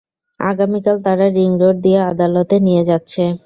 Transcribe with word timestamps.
আগামীকাল 0.39 0.97
তারা 1.05 1.25
ring 1.29 1.49
road 1.61 1.75
দিয়ে 1.85 1.99
আদালতে 2.11 2.55
নিয়ে 2.59 2.83
যাচ্ছে। 2.89 3.23